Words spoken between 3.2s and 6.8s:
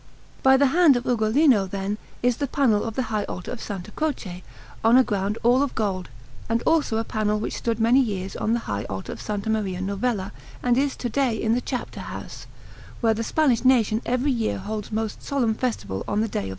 altar of S. Croce, on a ground all of gold, and